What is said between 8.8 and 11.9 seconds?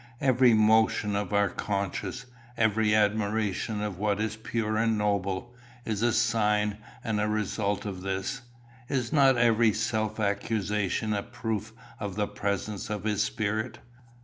Is not every self accusation a proof